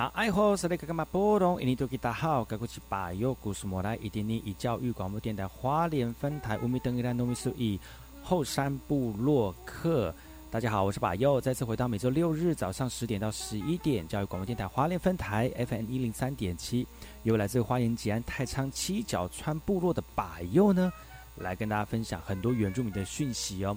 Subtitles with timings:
[0.00, 1.60] 那爱好是那个干嘛波动？
[1.60, 7.78] 印尼多吉大好，该过去把右故事莫来，一点点以教育广播电台花莲分台乌米登一兰农民数以
[8.22, 10.14] 后山部落客。
[10.50, 16.86] 大家好，我是把右，再次回到每周六日早上十点到十一点，教育广播电台花莲分台 FM 一零三点七，
[17.24, 20.90] 由来自花莲吉安太仓七角川部落的把右呢，
[21.36, 23.76] 来跟大家分享很多原住民的讯息哦。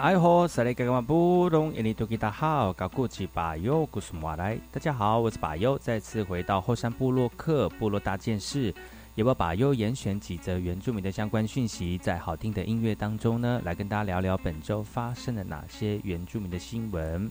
[0.00, 4.56] 哎吼，塞雷格格马布隆，印尼多吉达好，高古吉巴尤古苏马来。
[4.70, 8.72] 大家好，我是巴尤，再次回到后山部落克部落大件事，
[9.16, 17.28] 也把巴尤严选几则原住民的相关讯息，在好听的音乐当中呢，来跟大家聊聊本周发生了哪些原住民的新闻。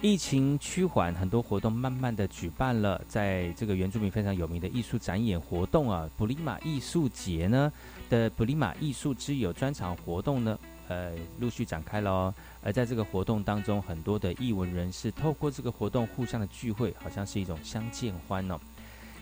[0.00, 7.70] 疫情趋缓，很多活动慢慢的举办了，在这个原住民非常有名的艺术展演活动啊，布里马艺术节呢
[8.08, 10.58] 的布里马艺术之友专场活动呢。
[10.88, 12.34] 呃，陆续展开了。
[12.62, 18.58] 而在这个活动当中，很多的艺文人士透过这个活动互相的聚会，好像是一种相见欢哦。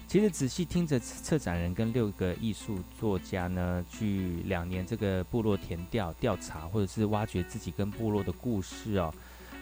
[0.08, 9.14] 其实仔细听着策展人跟六个艺术作家呢，去两年这个部落填调调查，或者是挖掘自己跟部落的故事哦。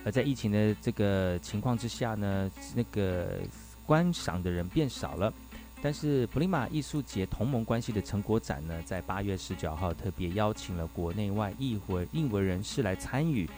[0.04, 3.38] 而在疫情的这个情况之下呢，那个
[3.86, 5.32] 观赏的人变少了。
[5.82, 13.48] 但是普利马艺术节同盟关系的成果展呢，在八月十九号特别邀请了国内外艺文艺文人士来参与，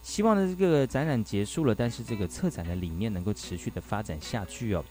[0.00, 4.84] 希望呢这个展览结束了，但是这个策展的理念能够持续的发展下去哦。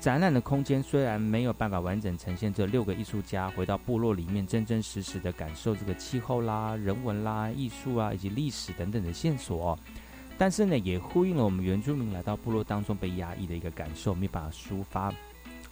[0.00, 9.78] 展览的空间虽然没有办法完整呈现这六个艺术家回到部落里面真真实实的感受这个气候啦、人文啦、艺术啊以及历史等等的线索，
[10.36, 15.12] 但是呢也呼应了我们原住民来到部落当中被压抑的一个感受，没办法抒发。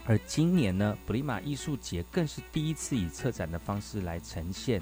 [0.09, 4.81] 而今年呢，布里马艺术节更是第一次以策展的方式来呈现，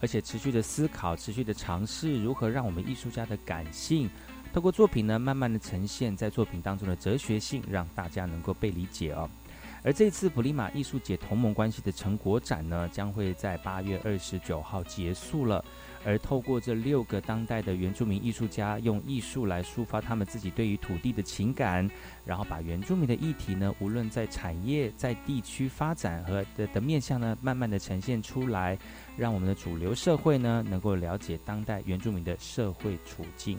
[0.00, 4.10] 而且持续的思考、持续的尝试，如何让我们艺术家的感性，
[4.52, 9.28] 透过作品呢，慢慢的呈现在作品当中的哲学性，让大家能够被理解哦。
[9.82, 15.64] 而这次普利马艺术节同盟关系的成果展呢，将会在八月二十九号结束了。
[16.06, 21.90] 而透过这六个当代的原住民艺术家，用艺术来抒发他们自己对于土地的情感，
[22.24, 28.78] 然后把原住民的议题呢，无论在产业、在地区发展和的的面向呢，慢慢的呈现出来，
[29.16, 33.58] 让我们的主流社会呢，能够了解当代原住民的社会处境。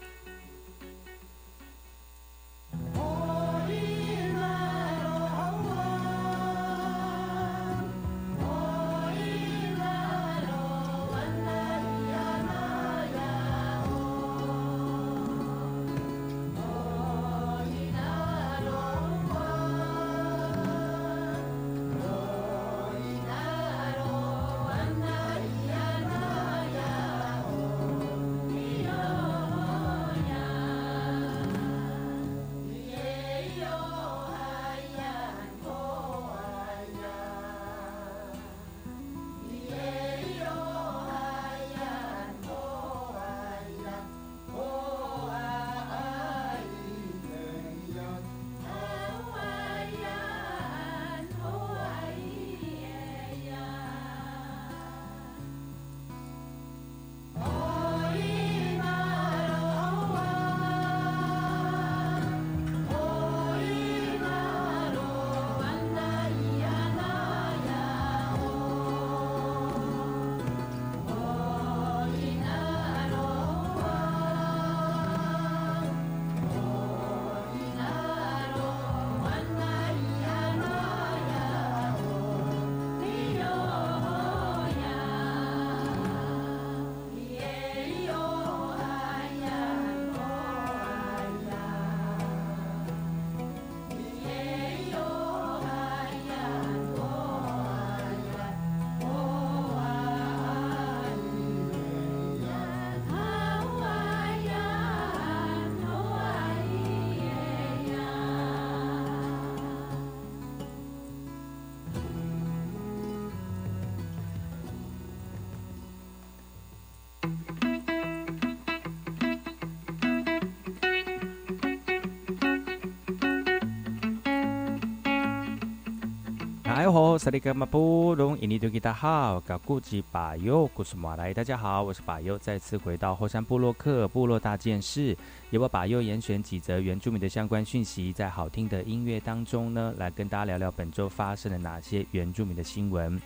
[126.77, 135.17] 哎吼，萨利格马布隆，印尼多吉达好，噶古吉巴尤，古苏马来，大家好，我是巴尤，再次回到后山部落克部落大件事，
[135.49, 143.19] 由我巴尤严选几则原住民的相关讯息，在好听的音乐当中呢，来跟大家聊聊本周发生了哪些原住民的新闻。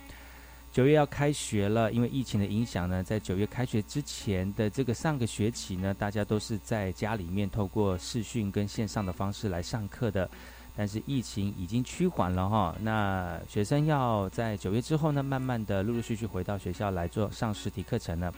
[0.70, 10.26] 九月要开学了，因为疫情的影响呢，在九月开学之前的这个上个学期呢，大家都是在家里面透过视讯跟线上的方式来上课的。
[10.74, 18.32] 但是疫情已经趋缓了哈，那学生要在九月之后呢，慢慢的陆陆续续回到学校来做上实体课程了。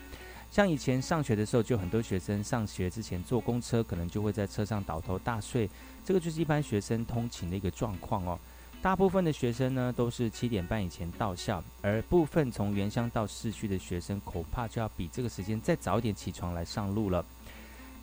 [0.51, 5.69] 像以前上学的时候，就很多学生上学之前坐公车，可能就会在车上倒头大睡，
[6.05, 8.39] 这个就是一般学生通勤的一个状况哦。
[8.83, 17.25] 大部分的学生呢，都是七点半以前到校，而部分从原乡到市区的学生，恐怕就要比这个时间再早一点起床来上路了。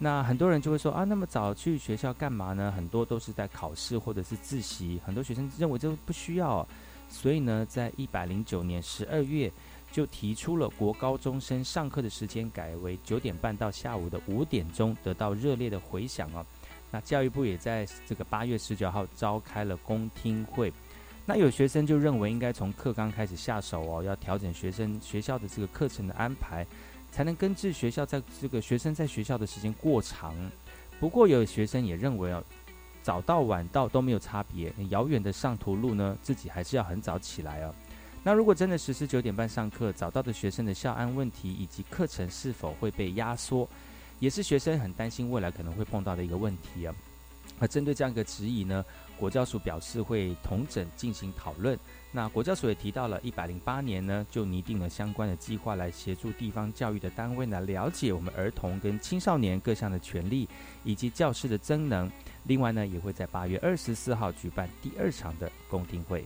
[0.03, 2.73] 那很多人就会说啊，那么早去学校干嘛呢？
[2.75, 4.99] 很多都是在考试或者是自习。
[5.05, 6.67] 很多学生认为这不需要，
[7.07, 9.51] 所以呢，在一百零九年十二月
[9.91, 16.43] 就提出了国高中生上课的时间改为九点半到下午的五点钟，得到热烈的回响哦。
[16.89, 20.73] 那教育部也在这个八月十九号召开了公听会。
[21.27, 26.65] 那有学生就认为应该从课纲开始下手哦，要调整学生学校的这个课程的安排。
[27.11, 30.33] 才能根治学校在这个学生在学校的时间过长。
[30.99, 32.43] 不过有学生也认为哦，
[33.03, 34.71] 早到晚到都没有差别。
[34.77, 37.75] 很遥远的上图路呢，自己还是要很早起来哦。
[38.23, 43.67] 那如果真的实施九点半上课，早到的学生的校安问题以及课程是否会被压缩，
[44.19, 46.93] 也是学生很担心未来可能会碰到的一个问题啊。
[47.57, 48.85] 而针对这样一个质疑呢，
[49.17, 51.77] 国教署表示会同整进行讨论。
[52.13, 60.47] 那国教署也提到了，一百零八年呢，就拟定了相关的计划，来协助地方教育的单位呢，了解我们儿童跟青少年各项的权利，
[60.83, 62.11] 以及教师的增能。
[62.43, 66.25] 另外呢，也会在八月二十四号举办第二场的公听会。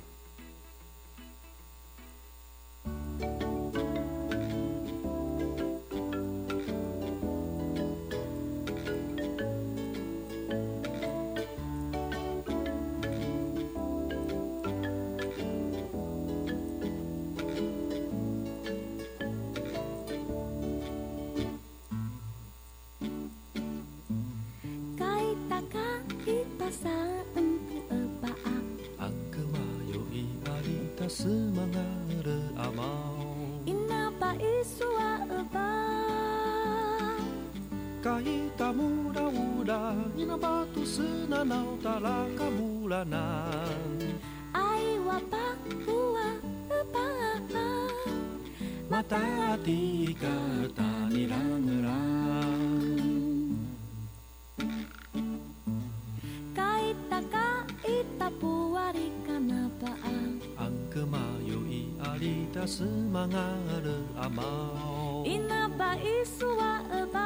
[62.19, 63.91] 里达斯玛阿勒
[64.21, 67.19] 阿猫，伊那巴伊苏瓦尔巴，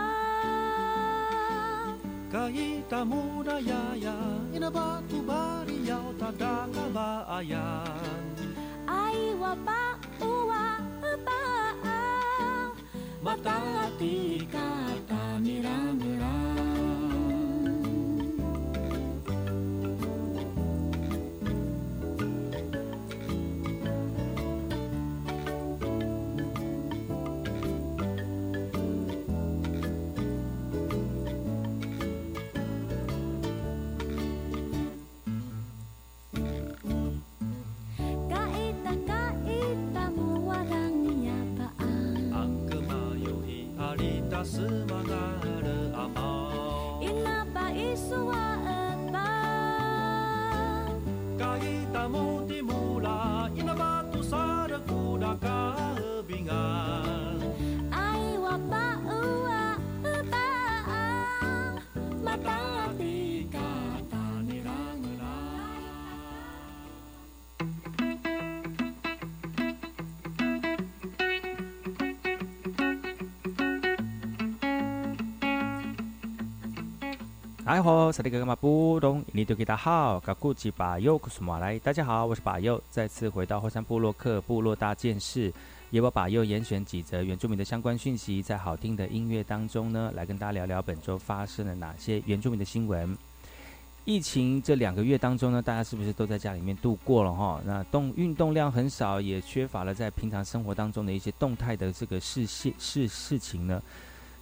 [2.32, 4.14] 嘎伊达木达呀呀，
[4.52, 7.84] 伊那巴图巴里要达达嘎巴阿呀，
[8.88, 10.56] 阿伊瓦巴乌瓦
[11.04, 11.32] 尔巴，
[13.22, 14.60] 马达阿迪嘎
[15.08, 15.70] 达尼拉。
[77.80, 85.50] 哎吼，萨利格格马布隆，印尼多吉达好，嘎古吉巴尤库苏马来，大家好，我是巴尤，再次回到后山部落克部落大件事，
[85.90, 93.18] 也我巴尤严选几则原住民的相关讯息，在好听的音乐当中呢，来跟大家聊聊本周发生了哪些原住民的新闻。
[94.04, 97.62] 疫情这两个月当中呢，大家是不是都在家里面度过了哈？
[97.64, 103.82] 那动运动量很少，也缺乏了在平常生活当中的一些动态的这个事事事情呢？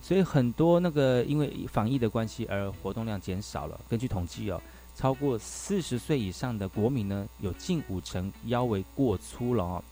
[0.08, 3.78] 所以很多那个因为防疫的关系而活动量减少了。
[3.90, 4.62] 根据统计哦，
[4.96, 9.84] 超过四十岁以上的国民呢，有近五成腰围过粗了哦。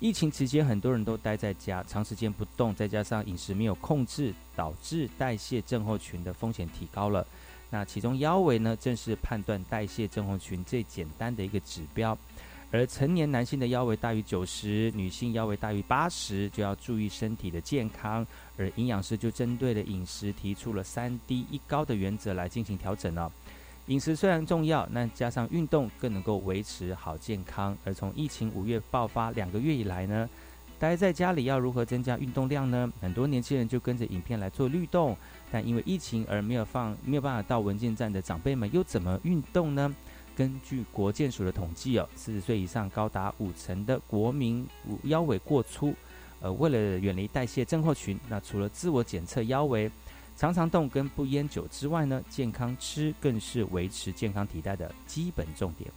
[0.00, 7.26] 疫情期间，很多人都待在家，长时间不动，再加上饮食没有控制，导致代谢症候群的风险提高了。
[7.70, 12.16] 那其中腰围呢，正是判断代谢症候群最简单的一个指标。
[12.74, 18.26] 而成年男性的腰围大于九十，女性腰围大于八十，就要注意身体的健康。
[18.56, 23.30] 而营养师就针对了饮食提出了三低一高的原则来进行调整了。
[23.86, 27.78] 饮食虽然重要，那加上运动更能够维持好健康。
[27.84, 30.28] 而从疫情五月爆发两个月以来呢，
[30.76, 32.92] 待在家里要如何增加运动量呢？
[33.00, 35.16] 很多年轻人就跟着影片来做律动，
[35.48, 39.94] 但因为疫情而没有放没有办法到文件站的长辈们又怎么运动呢？
[40.36, 44.66] 根据国健署的统计哦，四十岁以上高达五成的国民
[45.04, 45.94] 腰围过粗。
[46.40, 49.90] 呃，为了远离代谢症候群，那除了自我检测腰围、
[50.36, 55.90] 常常动跟不烟酒之外呢，健康吃更是维持健康体态的基本重点。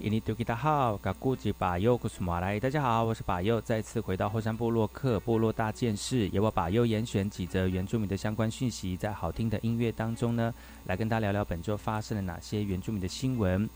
[0.00, 0.56] 印尼大，
[0.98, 1.12] 噶
[2.20, 10.52] 马来，大家好，我是巴尤，再次回到后山部落客部落大件事，由我巴优严选几则原住民的相关讯息，在好听的音乐当中呢，
[10.84, 13.68] 来跟大家聊聊本周发生了哪些原住民的新闻。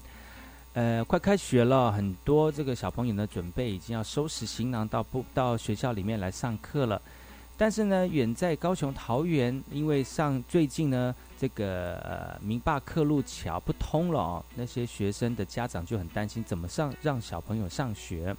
[0.73, 7.01] 呃，快开学了，很多这个小朋友呢，准备已经要收拾行囊到不到学校里面来上课了。
[7.57, 18.35] 但是呢，远在高雄桃园，因为上最近呢，这个呃明霸客路桥不通了哦，那些学生的家长就很担心，怎么上让小朋友上学？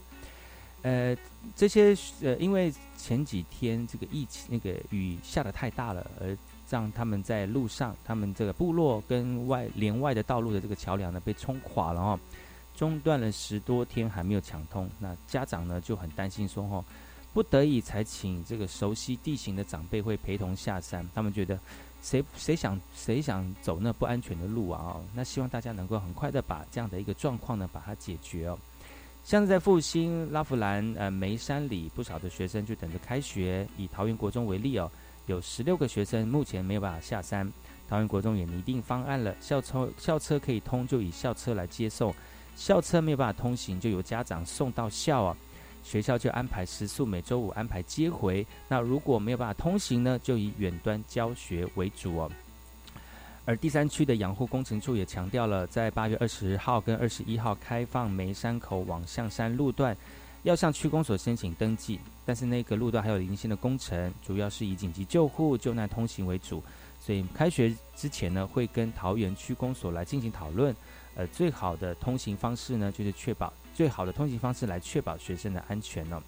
[0.83, 1.15] 呃，
[1.53, 6.35] 这些呃，因为前几天这个疫情，那个雨下的太大了，而
[6.71, 12.19] 让他们在路上，他们这个部落跟外连外的道路的这个桥梁呢被冲垮了哦，
[12.73, 16.83] 中断了十多天还没有抢通，那家长呢就很担心说哦。
[17.33, 21.57] 不得已才请这个熟悉地形的长辈会陪同下山，他们觉得
[22.01, 24.95] 谁谁想谁想走那不安全的路啊？
[24.95, 28.59] 哦，那希望大家能够很快的把这样的一个状况呢把它解决哦。
[29.23, 33.65] 像是在复兴拉弗兰呃梅山里，不少的学生就等着开学。
[33.77, 34.91] 以桃园国中为例哦，
[35.31, 37.49] 有十六个学生目前没有办法下山。
[37.89, 42.13] 桃园国中也拟定方案了，校车校车可以通就以校车来接送，
[42.55, 45.35] 校车没有办法通行就由家长送到校啊。
[45.83, 48.45] 学校就安排食宿，每周五安排接回。
[48.67, 52.31] 那如果没有办法通行呢，就以远端教学为主哦。
[53.45, 59.97] 而第三区的养护工程处也强调了，在八月二十号跟二十一号开放梅山口往象山路段，
[60.43, 61.99] 要向区公所申请登记。
[62.25, 66.63] 但是那个路段还有零星的工程，主要是以紧急救护、救难通行为主，
[66.99, 70.75] 所以开学之前呢，会跟桃园区公所来进行讨论。
[71.15, 73.51] 呃，最好的通行方式呢，就是确保。
[73.73, 76.21] 最好的通行方式来确保学生的安全呢。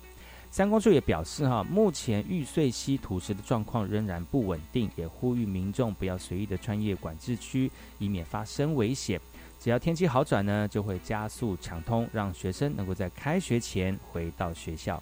[0.52, 9.20] 三公处也表示，哈，目前玉碎溪土石的状况仍然不稳定，也呼吁民众不要随意的穿越管制区，以免发生危险。
[9.60, 15.02] 只要天气好转呢，就会加速抢通，让学生能够在开学前回到学校。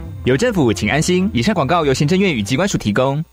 [0.23, 1.27] 有政府，请安心。
[1.33, 3.23] 以上广告由行政院与机关署提供。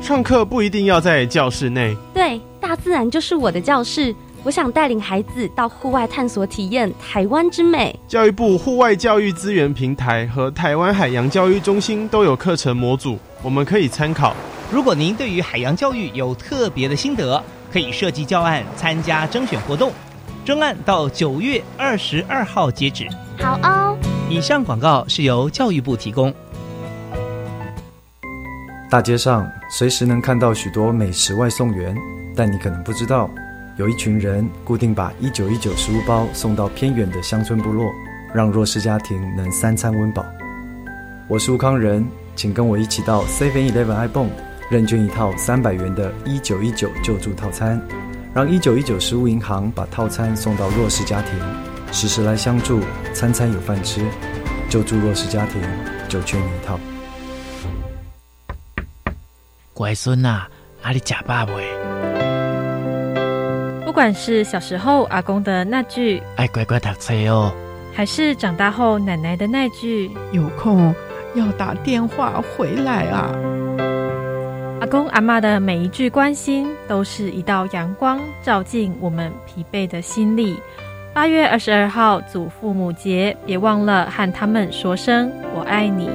[0.00, 4.14] 上课不一定要在教室内，对，大自然就是我的教室。
[4.42, 7.98] 我想带领孩子到户外探索，体验台湾之美。
[8.08, 14.34] 教育部户外教育资源平台和台湾海洋教育中心都有课程模组，我们可以参考。
[14.72, 19.92] 如果您对于海洋教育有特别的心得，可以设计教案参加征选活动。
[20.46, 23.06] 征案到九月二十二号截止。
[23.38, 23.98] 好哦。
[24.30, 26.32] 以上广告是由教育部提供。
[28.90, 31.96] 大街上随时能看到许多美食外送员，
[32.34, 33.28] 但你可能不知道，
[33.76, 37.92] 有一群人固定把一九一九食物包送到偏远的乡村部落，
[38.32, 40.24] 让弱势家庭能三餐温饱。
[41.28, 44.30] 我是吴康仁，请跟我一起到 Seven Eleven iPhone
[44.70, 47.80] 认捐一套三百元的一九一九救助套餐，
[48.32, 51.32] 让一九一九食物银行把套餐送到弱势家庭，
[51.94, 52.80] 时时来相助，
[53.12, 54.04] 餐餐有饭吃，
[54.68, 55.62] 救助弱势家庭
[56.08, 56.76] 就缺你一套。
[59.72, 60.42] 乖孙呐，
[60.82, 61.64] 阿里假爸未？
[63.86, 67.54] 不管是小时候阿公的那句“爱乖乖读书哦”，
[67.94, 70.92] 还是长大后奶奶的那句“有空
[71.36, 73.30] 要打电话回来啊”，
[74.82, 80.58] 阿公阿妈的每一句关心，都是一道阳光，照进我们疲惫的心里。
[81.14, 86.10] 八月二十二号祖父母节，别忘了和他们说声“我爱你”。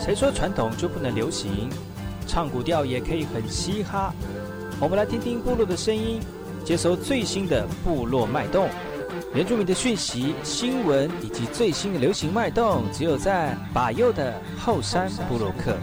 [0.00, 1.68] 谁说传统就不能流行，
[2.28, 4.14] 唱古调也可以很嘻哈。
[4.78, 6.20] 我们来听听部落的声音，
[6.64, 8.68] 接收最新的部落脉动、
[9.36, 15.76] 原住民的讯息、新闻以及最新的流行脉动，只有在把右的后山布洛克。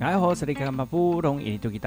[0.00, 0.18] 大家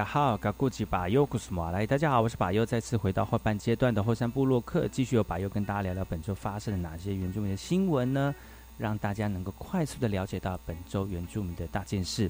[0.06, 8.36] 好，噶古吉巴尤古斯马来，大家好，我是巴尤，再次回到后半阶段的后山部落客，继续由巴尤跟大家聊聊本周发生了哪些原住民的新闻呢？
[8.78, 12.30] 让大家能够快速的了解到本周原住民的大件事，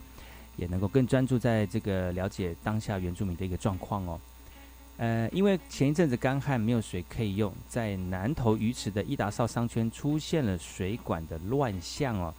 [0.58, 4.19] 也能够更专注在这个了解当下原住民的一个状况哦。
[4.97, 12.34] 呃，因为前一阵子干旱没有水可以用，在南投鱼池的伊达少商圈出现了水管的乱象哦。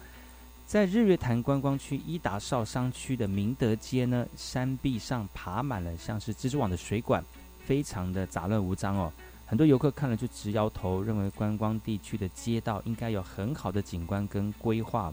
[0.65, 7.23] 在日月潭观光区伊达少商区的明德街呢，山壁上爬满了像是蜘蛛网的水管，
[7.63, 9.13] 非常的杂乱无章哦。
[9.49, 15.11] 很多游客看了就直摇头，认为观光地区的街道应该有很好的景观跟规划。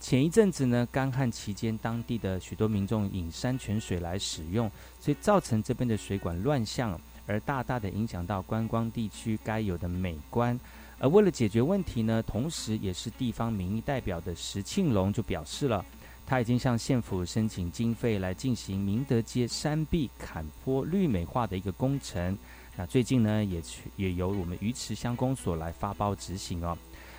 [0.00, 10.58] 前一阵子呢，干旱期间，当地的许多民众引山泉水来使用，所以造成这边的水管乱象，而大大的影响到观光地区该有的美观。
[10.98, 15.84] 而为了解决问题呢，同时也是地方民意代表的石庆龙就表示了，
[16.24, 22.38] 他已经向县府申请经费来进行明德街山壁坎坡绿美化的一个工程。
[22.78, 26.78] 那最近呢，也去也由我们鱼池乡公所来发包执行哦。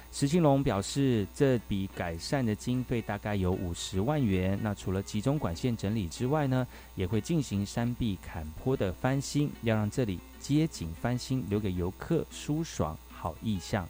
[0.10, 4.58] 石庆龙表示，这笔改善的经费大概有五十万元。
[4.64, 12.98] 那除了集中管线整理之外呢，也会进行山壁坎坡的翻新，要让这里街景翻新，留给游客舒爽。
[13.12, 13.86] 好意象。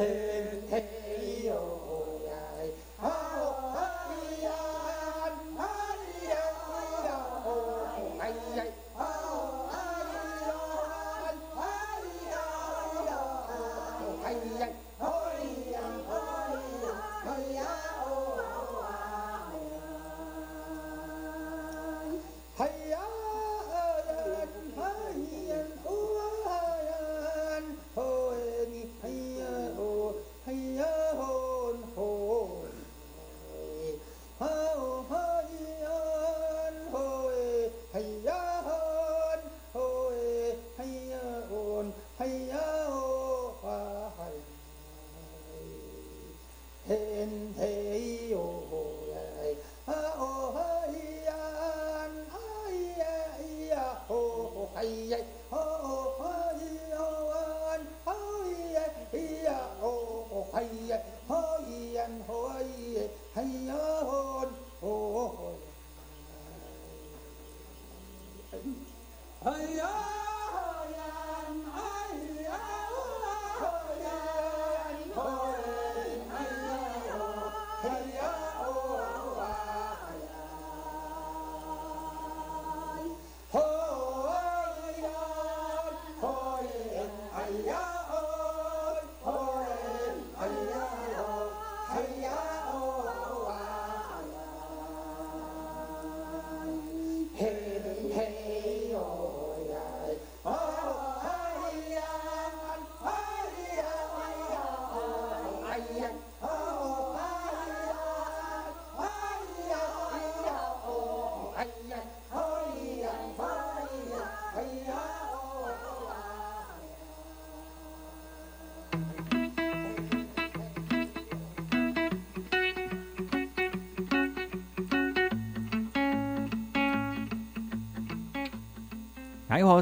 [0.00, 0.06] 你
[0.70, 0.99] 好，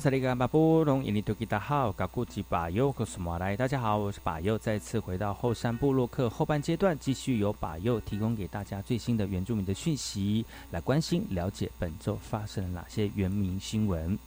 [0.00, 3.56] 这里是巴布隆印尼多吉达号，嘎古吉巴尤克苏马来。
[3.56, 14.18] 大家好，我是巴尤，再次回到后山部落客后半阶段，继续由巴尤提供给大家最新的原住民的讯息，来关心了解本周发生了哪些原民新闻。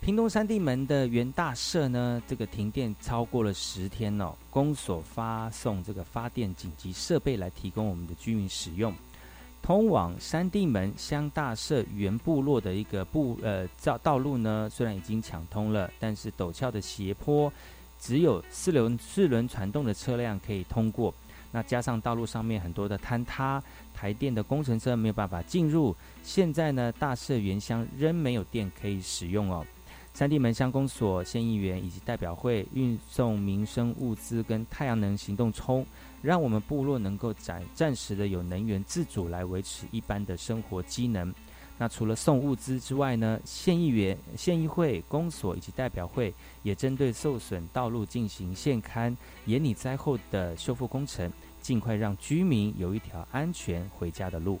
[0.00, 8.92] 屏东三地门的原大社呢，这个停电超过了十天哦，公所发送这个发电紧急设备来提供我们的居民使用。
[9.70, 17.52] 通往山地门乡大社原部落的一个部呃道道路呢，虽然已经抢通了，但是陡峭的斜坡，
[17.96, 21.14] 只有四轮四轮传动的车辆可以通过。
[21.52, 23.62] 那加上道路上面很多的坍塌，
[23.94, 25.94] 台电的工程车没有办法进入。
[26.24, 29.64] 现在呢，大社原乡仍没有电可以使用哦。
[30.12, 35.86] 三地门乡公所县议员以及代表会运送民生物资跟太阳能行动充。
[36.22, 41.32] 让我们部落能够暂暂时的有能源自主来维持一般的生活机能。
[41.78, 49.16] 那除了送物资之外呢，县议员、县议会、公所以及代表会也针对受损道路进行现勘、
[49.46, 51.32] 严拟灾后的修复工程，
[51.62, 54.60] 尽快让居民有一条安全回家的路。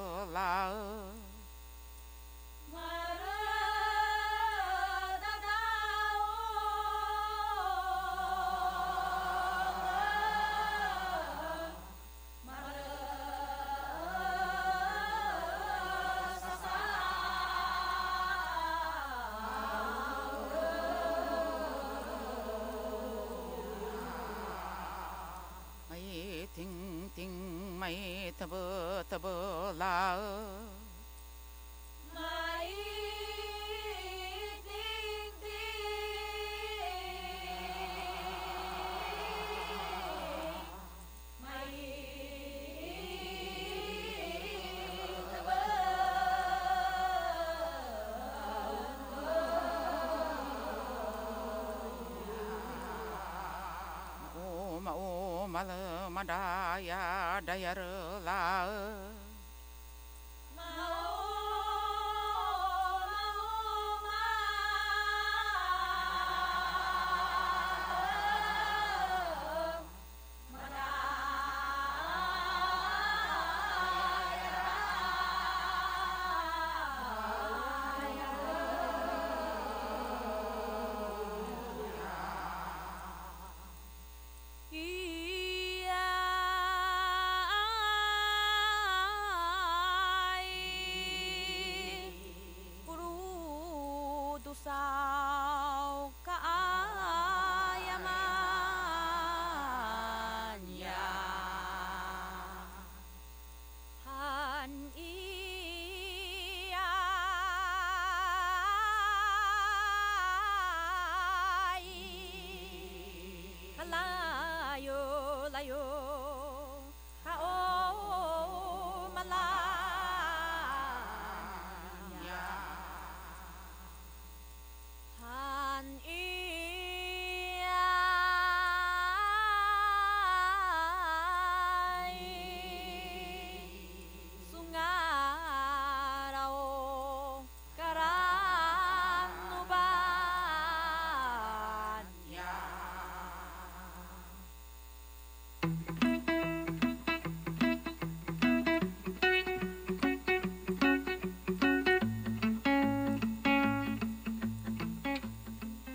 [55.61, 58.90] malam daya Madaya Dayarla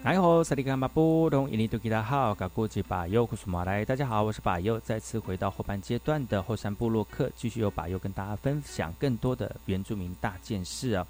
[0.07, 11.05] 哎吼，萨利卡马布隆伊尼图吉达好，嘎古吉巴尤库苏马来，大家好，我是巴尤，再次回到后半阶段的后山部落客，继续由巴尤跟大家分享更多的原住民大件事啊。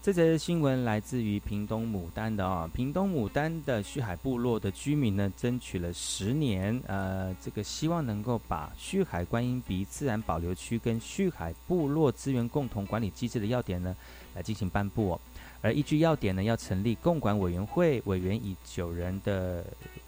[0.00, 13.94] 这则新闻来自于屏东牡丹的啊，屏东牡丹的旭海部落的居民呢，争取了十年，呃，这个希望能够把旭海观音鼻自然保留区跟旭海部落资源共同管理机制的要点呢，
[14.34, 15.20] 来进行颁布、哦。
[15.64, 19.64] 而依据要点呢，要成立共管委员会，委员以九人的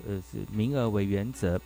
[0.07, 1.59] 呃名额为原则，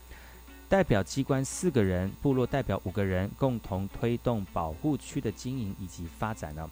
[0.68, 6.70] 代表机关四个人，部落代表五个人，共同推动保护区的经营以及发展呢。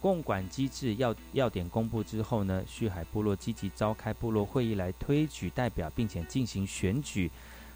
[0.00, 7.28] 共管机制要要点公布之后呢，旭海部落积极召开部落会议来推举代表，并且进行选举。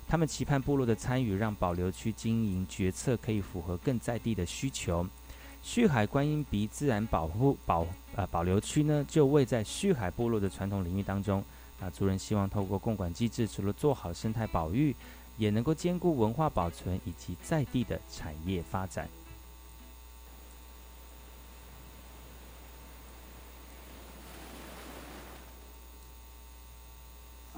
[0.07, 5.05] 他们期盼部落的参与，让保留区经营决策可以符合更在地的需求。
[5.67, 11.43] 旭海观音鼻自然保护保呃保留区呢，就位在旭海部落的传统领域当中。
[11.81, 14.95] 啊，族人希望透过共管机制，除了做好生态保育，
[15.37, 19.09] 也能够兼顾文化保存以及在地的产业发展。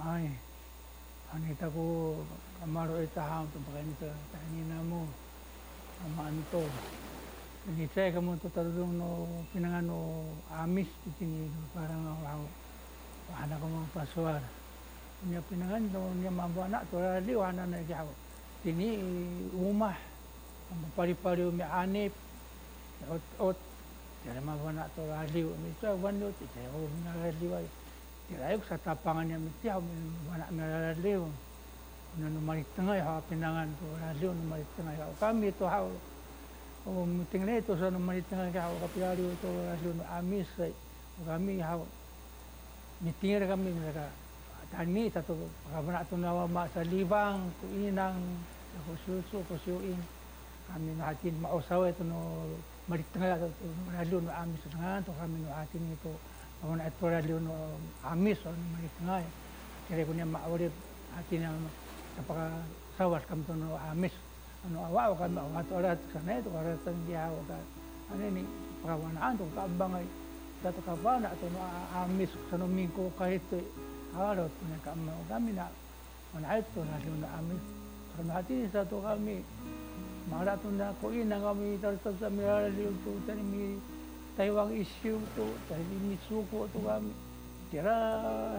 [0.01, 0.31] Ai,
[1.35, 2.17] ani taku
[2.65, 5.07] amaro e taha tu pakani ta tani namu
[6.07, 6.33] ama
[7.69, 10.25] Nanti saya kamu to tarudong no pinangan no
[10.57, 12.49] amis di sini, barang langau.
[13.29, 14.41] wahana kamu pasuar.
[15.29, 18.17] Nya pinangan no nya mampu anak tu radi wahana nak jauh
[18.65, 18.97] sini
[19.53, 19.93] rumah
[20.97, 22.17] pari-pari umi anip
[23.13, 23.59] ot ot
[24.25, 27.69] jadi mampu anak tu radi umi to wando ti jawo na radi wai.
[28.33, 29.85] Tirayo sa tapangan yang mesti ako
[30.33, 31.21] anak na radi.
[32.17, 32.41] Nanu
[32.73, 35.05] tengah ya, pinangan tu, radi nanu tengah ya.
[35.21, 35.85] kami tu ha
[36.89, 40.77] um, tingnan ito sa nung manit nga kao kapilari ito rasun amis right
[41.29, 41.83] kami haw
[43.03, 44.07] nitingira kami mereka.
[44.69, 45.33] Tani tato
[45.65, 48.21] pagkabana ito na wama sa libang kuinang
[48.85, 49.97] kusyuso kusyuin
[50.69, 52.45] kami na atin mausaw ito no
[52.89, 53.49] manit nga ito
[53.97, 56.13] rasun amis nga to kami no atin ito
[56.59, 57.45] Pagkabana ito rasun
[58.05, 59.17] amis o manit nga
[59.89, 60.75] kaya ko niya maulip
[61.17, 61.61] atin ang
[62.21, 64.28] napakasawas kami ito no amis.
[64.67, 67.59] ano awa o kan mangatorat kanay to karatan diya o ka
[68.15, 68.43] ane ni
[68.83, 70.07] pakawanaan to ka abangai
[70.63, 71.61] kato kawana to no
[71.95, 73.63] amis kanuming ko kahit to
[74.17, 75.71] harot na kamo kami na
[76.35, 77.63] manait to na ni na amis
[78.19, 79.47] kanahati ni sa to kami
[80.27, 83.79] maraton na ko ina kami tarsa sa mirala liyo to tani mi
[84.39, 87.15] Taiwan isi u tu tani mi suko tu kami
[87.71, 87.95] tira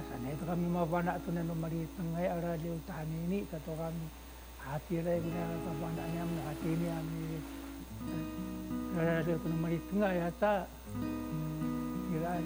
[0.08, 3.40] sanay to kami mabana to na no ma ri ta ngai aral liyo tani ni
[3.52, 4.08] ka to kami
[4.70, 10.64] hati rengga apa anaknya hati ini kami eh, eh, dari penemuan itu tengah ya tak?
[12.10, 12.46] Kiraan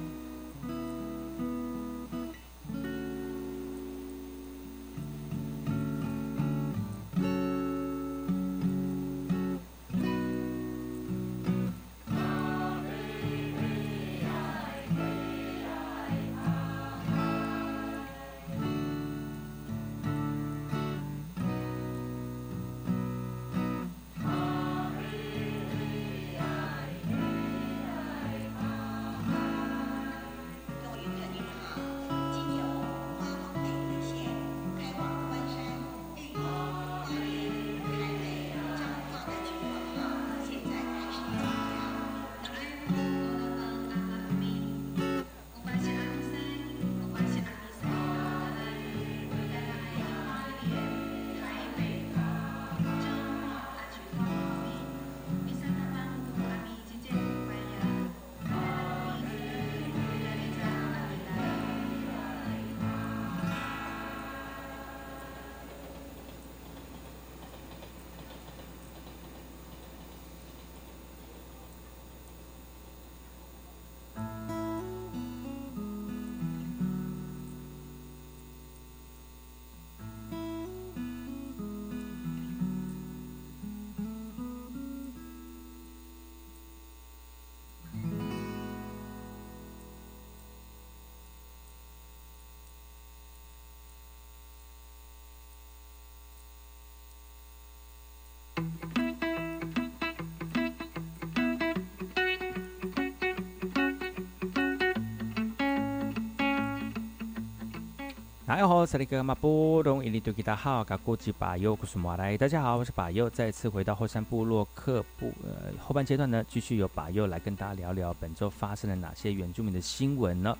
[108.46, 112.38] 大家好，这里是马波隆伊利多吉达好，嘎古吉巴尤古苏马来。
[112.38, 120.58] 大家好，我是巴尤，再次回到后山部落客部呃后半阶段呢，继续由巴尤来跟大家聊聊本周发生了哪些原住民的新闻呢？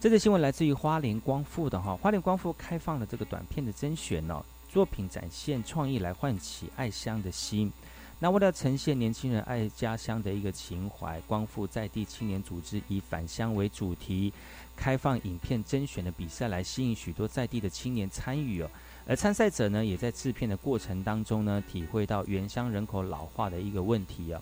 [0.00, 7.72] 这则新闻来自于花莲光复的哈，花莲光复开放了这个短片的甄选呢，作品展现创意来唤起爱乡的心。
[8.18, 14.32] 那为了呈现年轻人爱家乡的一个情怀，光复在地青年组织以返乡为主题，
[14.74, 18.70] 开放影片甄选的比赛，来吸引许多在地的青年参与哦。
[19.06, 24.40] 而参赛者呢，也在制片的过程当中呢，体会到原乡人口老化的一个问题啊。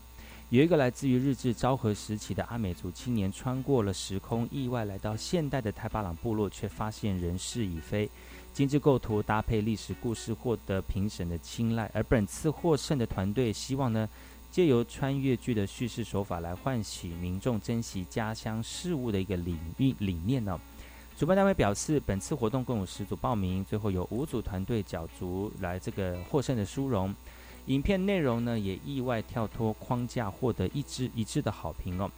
[0.51, 8.09] 有一个来自于日治昭和时期的阿美族青年，穿过了时空，意外来到现代的泰巴朗部落，却发现人事已非。
[8.55, 11.91] 精致构图搭配历史故事，获得评审的青睐。
[11.93, 14.09] 而本次获胜的团队希望呢，
[14.49, 20.57] 借由穿越剧的叙事手法来唤起民众珍惜家乡事物的一个理理理念呢。
[21.19, 27.13] 主办单位表示，本次活动共有十组报名，最后有五组团队角逐来这个获胜的殊荣。
[27.67, 32.09] 影片内容呢，也意外跳脱框架，获得一致一致的好评哦。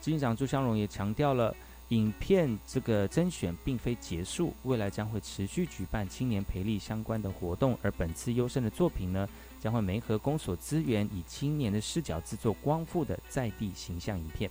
[0.00, 1.52] 执行长朱香荣也强调了。
[1.90, 7.76] 影片这个甄选并非结束，未来将会持续举办青年培力相关的活动。
[7.82, 9.28] 而本次优胜的作品呢，
[9.58, 14.48] 将会媒合公所资源，以青年的视角制作光复的在地形象影片。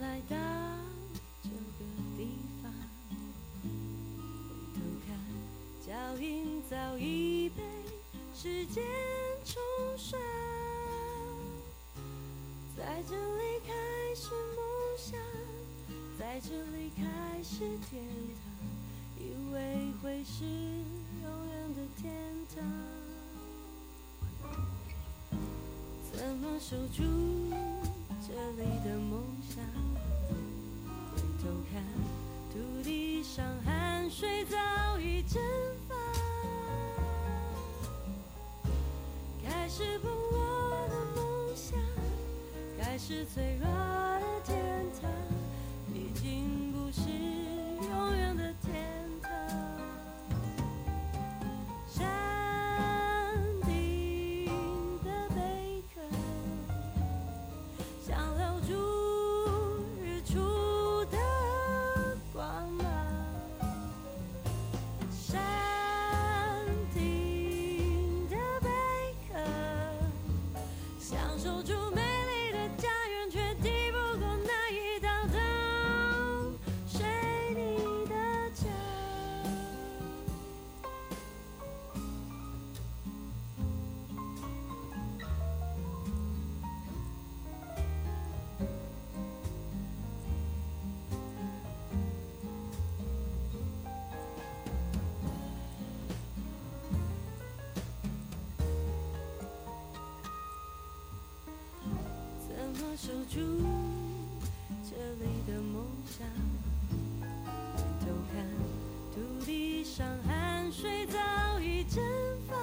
[0.00, 0.36] 来到
[1.42, 1.84] 这个
[2.16, 2.72] 地方？
[3.62, 3.68] 回
[4.74, 5.08] 头看，
[5.86, 7.62] 脚印早已被
[8.34, 8.82] 时间
[9.44, 9.62] 冲
[9.96, 10.18] 刷。
[12.76, 13.72] 在这里开
[14.14, 14.58] 始梦
[14.98, 15.18] 想，
[16.18, 18.42] 在这里开始天堂，
[19.16, 19.22] 以
[19.52, 22.12] 为会是永远的天
[22.56, 22.64] 堂。
[26.12, 27.02] 怎么守住？
[28.26, 29.62] 这里的梦想，
[31.14, 31.82] 回头看，
[32.50, 35.42] 土地上汗水早已蒸
[35.86, 35.94] 发，
[39.46, 41.78] 开始崩落的梦想，
[42.80, 44.56] 开始脆弱的天
[45.02, 45.10] 堂，
[45.92, 47.02] 已经不是
[47.90, 48.53] 永远的
[102.96, 103.40] 守住
[104.84, 106.24] 这里的梦想。
[107.76, 108.46] 回头看，
[109.12, 111.18] 土地上汗水早
[111.58, 112.02] 已蒸
[112.48, 112.56] 发，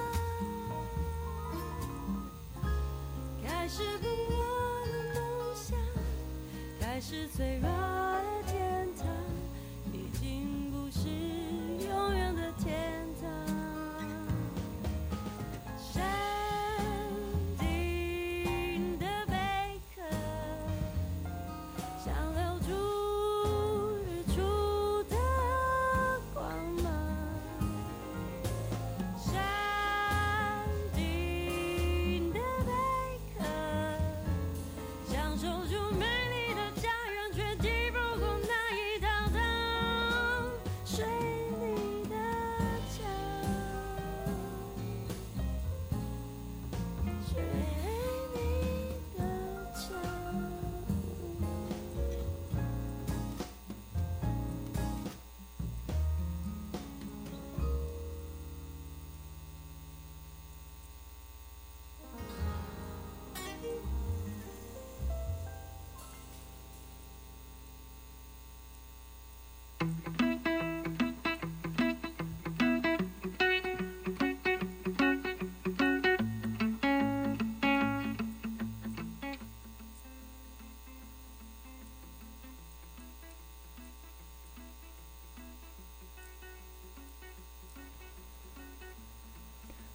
[3.46, 5.78] 开始不我的梦想，
[6.80, 7.68] 开始脆弱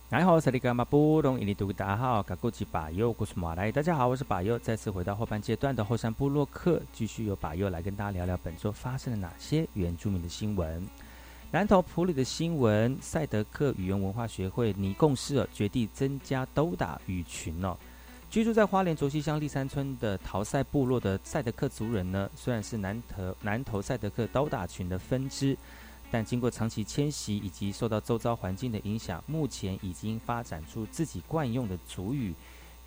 [0.09, 10.87] 你好，萨利格马布隆伊尼杜大家好，嘎古吉巴尤古苏马来，大家好，我是巴尤，再次回到后半阶段的后山部落客，继续由巴尤来跟大家聊聊本周发生了哪些原住民的新闻。
[11.51, 17.75] 南投普里的新闻，赛德克语言文化学会拟共识，决定增加斗打语群哦。
[18.29, 25.57] 居住在花莲卓溪乡立山村的陶赛部落的赛德克族人呢，虽然是南投南投赛德克斗打群的分支。
[26.09, 32.33] 但经过长期迁徙以及受到周遭环境的影响，目前已经发展出自己惯用的族语，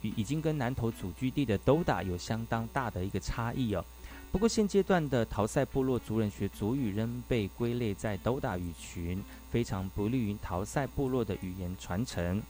[0.01, 3.85] 与已经跟南投祖居地的斗打有相当大的一个差异哦。
[4.33, 12.41] 不过现阶段的陶赛部落族人学族语仍被归类在斗打语群，非常不利于陶赛部落的语言传承。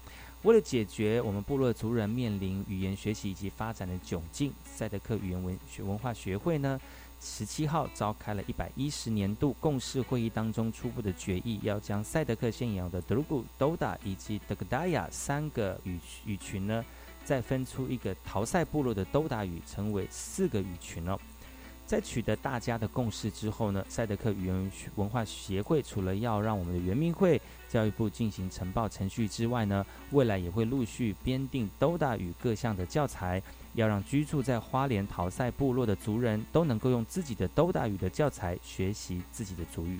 [0.42, 6.80] 为了解决我们部落族人面临语言学习以及发展的窘境，赛德克语言文学文化学会呢。
[7.22, 16.82] 十七号召开了一百一十年度共识会议当中初步的决议，要将赛德克现有的德鲁古、都达以及德格达雅三个语语群呢，
[17.22, 21.18] 再分出一个陶赛部落的都达语，成为四个语群哦。
[21.90, 33.42] 在取得大家的共识之后呢，赛德克语言文化协会除了要让我们的原民会、教育部进行呈报程序之外呢，未来也会陆续编定斗达语各项的教材。
[33.74, 39.98] 要让居住在花莲陶赛部落的族人都能够用自己的都达语的教材学习自己的族语。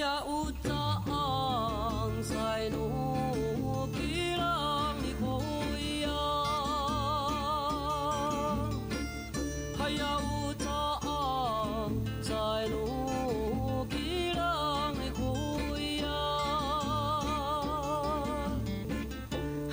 [0.00, 2.84] ya u cha ang sai nu
[3.94, 4.54] ki la
[5.00, 5.34] mi ko
[6.04, 6.24] ya
[9.78, 10.80] ha ya u cha
[11.14, 11.94] ang
[12.28, 12.82] sai nu
[13.92, 14.52] ki la
[14.98, 15.30] mi ko
[16.02, 16.20] ya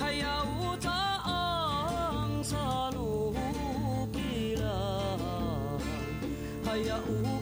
[0.00, 1.00] ha ya u cha
[1.36, 2.64] ang sa
[2.96, 3.08] nu
[4.16, 4.76] ki la
[6.66, 7.33] ha ya u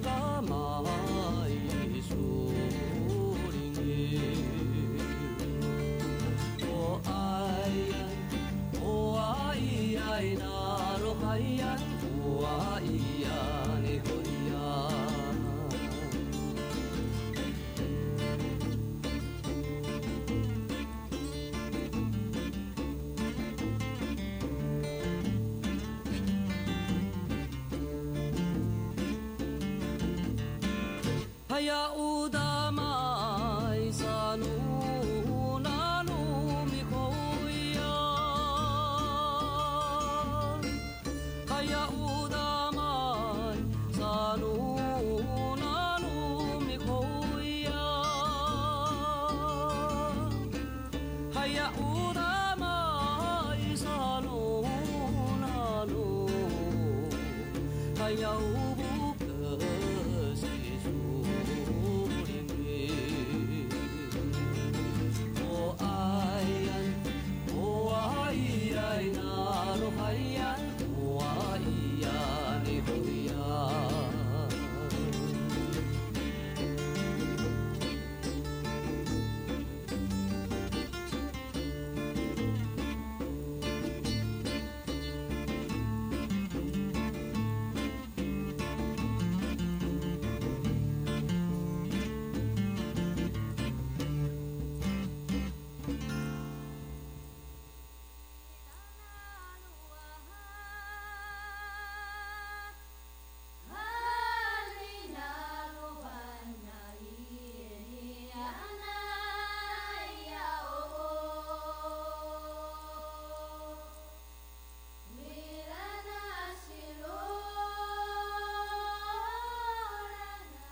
[31.62, 31.90] ya